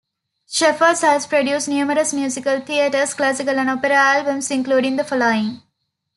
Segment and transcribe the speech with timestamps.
[0.49, 5.61] Shepard has produced numerous musical theatre, classical and opera albums, including the following.